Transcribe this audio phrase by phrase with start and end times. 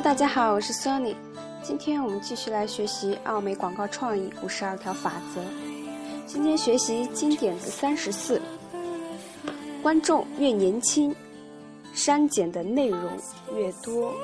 [0.00, 1.16] 大家好，我是 Sony。
[1.60, 5.44] 今天我们继续来学习奥美广告创意五十二条法则。
[6.24, 8.40] 今天学习经典的三十四。
[9.82, 11.12] 观众越年轻，
[11.92, 13.10] 删减的内容
[13.56, 14.14] 越多。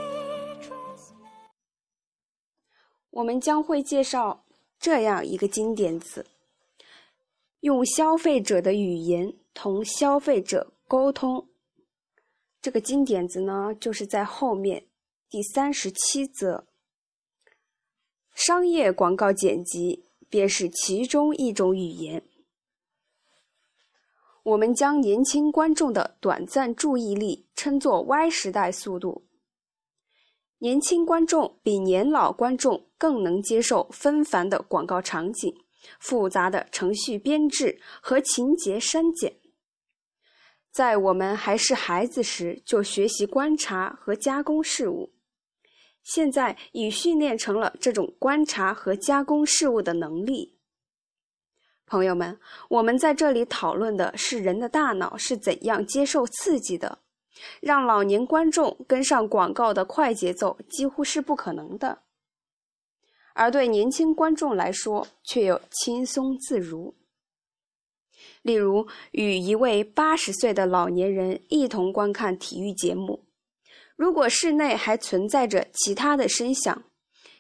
[3.10, 4.44] 我们将会介绍
[4.78, 6.24] 这样一个经典词：
[7.60, 11.48] 用消费者的语言同消费者沟通。
[12.62, 14.84] 这个经典词呢，就是在后面。
[15.30, 16.66] 第三十七则，
[18.34, 22.22] 商业广告剪辑便是其中一种语言。
[24.44, 29.26] 我们将年轻观众的短暂注意力称作 Y 时代速度。
[30.58, 35.52] 年轻观众比年老观众更能接受纷繁的广告场景、
[35.98, 39.36] 复杂的程序编制和情节删减。
[40.70, 45.13] 在我们还是孩子时，就学习观察和加工事物。
[46.04, 50.54] 现在已训练成了这种观察和加工事物的能力。
[51.86, 52.38] 朋友们，
[52.68, 56.98] 我们在这里讨论的是人的大脑是怎样接受刺激的。
[57.60, 61.98] 让老年观众跟上广告的快节奏几乎是不可能的，
[63.34, 66.94] 而对年轻观众来说却又轻松自如。
[68.42, 73.24] 例如，与一位八十岁的老年人一同观看体育节目。
[73.96, 76.82] 如果室内还存在着其他的声响，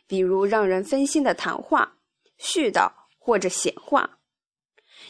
[0.06, 1.96] 比如让人分心的谈话、
[2.38, 4.18] 絮叨或者闲话，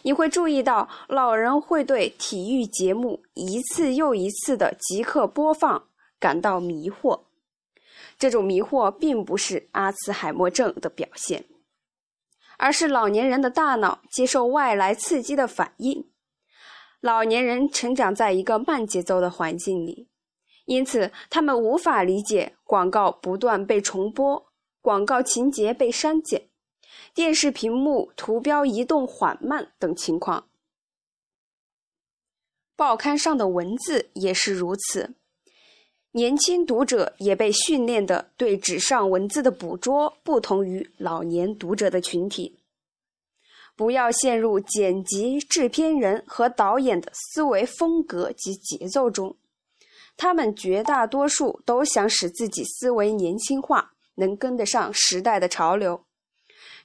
[0.03, 7.25] 你会注意到老人会对体育节目一次又一次的即刻播放感到迷惑。
[8.19, 11.45] 这种迷惑并不是阿兹海默症的表现，
[12.57, 16.09] 而是老年人的大脑接受外来刺激的反应。
[17.01, 20.09] 老年人成长在一个慢节奏的环境里。
[20.67, 24.47] 因此，他们无法理解广告不断被重播、
[24.81, 26.49] 广告情节被删减、
[27.15, 30.49] 电视屏幕图标移动缓慢等情况。
[32.77, 35.15] 报刊上的文字也是如此。
[36.13, 42.59] 年轻读者也被训练的对纸上文字的捕捉不同于老年读者的群体。
[43.77, 49.37] 不要陷入剪辑制片人和导演的思维风格及节奏中。
[50.17, 56.05] 他们绝大多数都想使自己思维年轻化，能跟得上时代的潮流，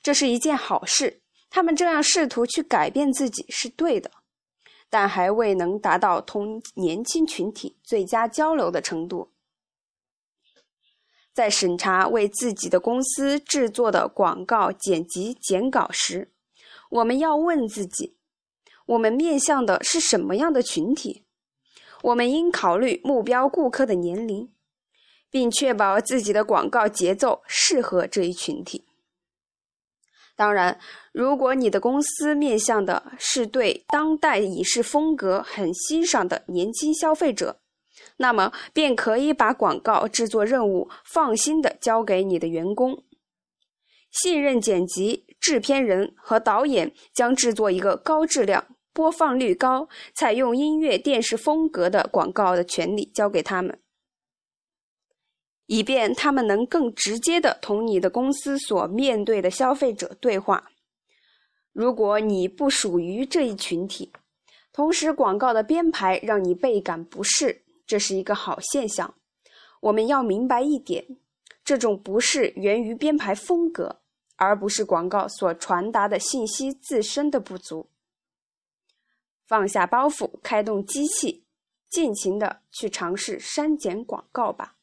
[0.01, 1.22] 这是一件好事。
[1.50, 4.12] 他们这样试图去改变自己是对的，
[4.90, 9.31] 但还未能达到同年轻群体最佳交流的程度。
[11.34, 16.31] 在审查为自己的公司制作的广告剪辑剪稿时，
[16.90, 18.16] 我们要问自己：
[18.88, 21.23] 我们面向的是什么样的群体？
[22.04, 24.52] 我们应考虑目标顾客的年龄，
[25.30, 28.86] 并确保自己的广告节奏适合这一群体。
[30.36, 30.80] 当然，
[31.12, 37.59] 如果你的公司面向的是对当代影视风格很欣赏的年轻消费者，
[38.16, 43.04] 那么便可以把广告制作任务放心的交给你的员工。
[44.09, 48.66] 信任剪辑制片人和导演将制作一个高质量。
[48.94, 53.80] 播放率高、采用音乐电视风格的广告的权利交给他们，
[55.68, 60.72] 以便他们能更直接的同你的公司所面对的消费者对话。
[61.72, 64.12] 如果你不属于这一群体，
[64.74, 69.14] 同时广告的编排让你倍感不适，这是一个好现象。
[69.82, 71.06] 我们要明白一点，
[71.64, 74.02] 这种不适源于编排风格，
[74.36, 77.88] 而不是广告所传达的信息自身的不足。
[79.50, 81.44] 放下包袱，开动机器，
[81.90, 84.76] 尽情的去尝试删减广告吧。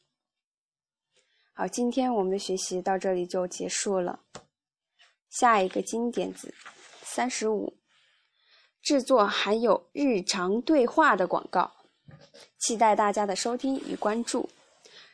[1.53, 4.25] 好，今天我们的学习到这里就结束了。
[5.29, 6.53] 下一个经典子
[7.01, 7.77] 三十五，
[8.81, 11.71] 制作含有日常对话的广告。
[12.59, 14.49] 期待大家的收听与关注。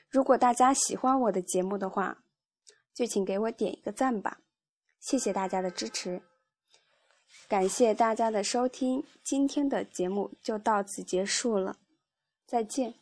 [0.10, 2.24] 如果大家喜欢我的节目的话，
[2.92, 4.39] 就请给我点一个赞吧。
[5.00, 6.32] 谢谢大家的支持。
[7.47, 11.77] 感谢大家的收听，今天的节目就到此结束了，
[12.45, 12.95] 再见。